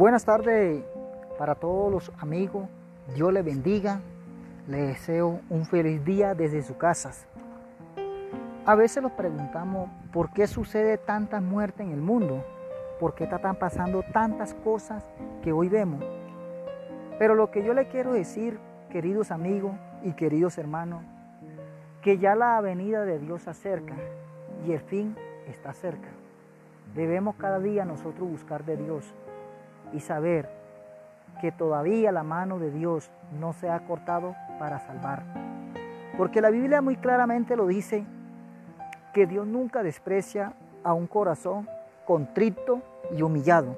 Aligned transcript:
Buenas 0.00 0.24
tardes 0.24 0.82
para 1.36 1.56
todos 1.56 1.92
los 1.92 2.12
amigos. 2.22 2.66
Dios 3.14 3.34
les 3.34 3.44
bendiga. 3.44 4.00
Les 4.66 4.88
deseo 4.88 5.40
un 5.50 5.66
feliz 5.66 6.02
día 6.02 6.34
desde 6.34 6.62
sus 6.62 6.78
casas. 6.78 7.26
A 8.64 8.74
veces 8.76 9.02
nos 9.02 9.12
preguntamos 9.12 9.90
por 10.10 10.32
qué 10.32 10.46
sucede 10.46 10.96
tanta 10.96 11.42
muerte 11.42 11.82
en 11.82 11.92
el 11.92 12.00
mundo, 12.00 12.42
por 12.98 13.14
qué 13.14 13.24
están 13.24 13.56
pasando 13.56 14.02
tantas 14.10 14.54
cosas 14.54 15.04
que 15.42 15.52
hoy 15.52 15.68
vemos. 15.68 16.02
Pero 17.18 17.34
lo 17.34 17.50
que 17.50 17.62
yo 17.62 17.74
le 17.74 17.88
quiero 17.88 18.14
decir, 18.14 18.58
queridos 18.88 19.30
amigos 19.30 19.72
y 20.02 20.14
queridos 20.14 20.56
hermanos, 20.56 21.04
que 22.00 22.16
ya 22.16 22.34
la 22.34 22.58
venida 22.62 23.04
de 23.04 23.18
Dios 23.18 23.42
se 23.42 23.50
acerca 23.50 23.96
y 24.66 24.72
el 24.72 24.80
fin 24.80 25.14
está 25.46 25.74
cerca. 25.74 26.08
Debemos 26.94 27.36
cada 27.36 27.58
día 27.58 27.84
nosotros 27.84 28.30
buscar 28.30 28.64
de 28.64 28.78
Dios 28.78 29.12
y 29.92 30.00
saber 30.00 30.48
que 31.40 31.52
todavía 31.52 32.12
la 32.12 32.22
mano 32.22 32.58
de 32.58 32.70
Dios 32.70 33.10
no 33.38 33.52
se 33.52 33.70
ha 33.70 33.80
cortado 33.80 34.34
para 34.58 34.78
salvar. 34.80 35.22
Porque 36.16 36.40
la 36.40 36.50
Biblia 36.50 36.82
muy 36.82 36.96
claramente 36.96 37.56
lo 37.56 37.66
dice, 37.66 38.04
que 39.12 39.26
Dios 39.26 39.46
nunca 39.46 39.82
desprecia 39.82 40.52
a 40.84 40.92
un 40.92 41.06
corazón 41.06 41.68
contrito 42.04 42.82
y 43.16 43.22
humillado. 43.22 43.76